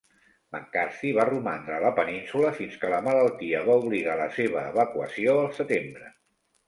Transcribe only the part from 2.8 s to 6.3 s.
que la malaltia va obligar la seva evacuació al setembre.